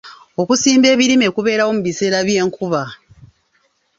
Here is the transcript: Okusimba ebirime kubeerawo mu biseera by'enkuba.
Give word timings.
Okusimba 0.41 0.87
ebirime 0.93 1.27
kubeerawo 1.35 1.71
mu 1.75 1.81
biseera 1.87 2.17
by'enkuba. 2.27 2.83